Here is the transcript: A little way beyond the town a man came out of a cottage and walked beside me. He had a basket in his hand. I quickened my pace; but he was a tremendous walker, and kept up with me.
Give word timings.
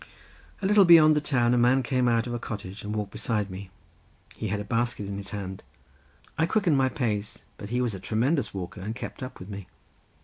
A 0.63 0.65
little 0.65 0.83
way 0.83 0.87
beyond 0.95 1.15
the 1.15 1.21
town 1.21 1.53
a 1.53 1.59
man 1.59 1.83
came 1.83 2.07
out 2.07 2.25
of 2.25 2.33
a 2.33 2.39
cottage 2.39 2.83
and 2.83 2.95
walked 2.95 3.11
beside 3.11 3.51
me. 3.51 3.69
He 4.35 4.47
had 4.47 4.59
a 4.59 4.63
basket 4.63 5.05
in 5.05 5.17
his 5.17 5.29
hand. 5.29 5.61
I 6.39 6.47
quickened 6.47 6.75
my 6.75 6.89
pace; 6.89 7.37
but 7.59 7.69
he 7.69 7.81
was 7.81 7.93
a 7.93 7.99
tremendous 7.99 8.51
walker, 8.51 8.81
and 8.81 8.95
kept 8.95 9.21
up 9.21 9.37
with 9.37 9.49
me. 9.49 9.67